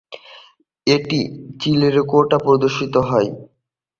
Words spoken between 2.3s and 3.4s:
প্রদর্শিত হয়।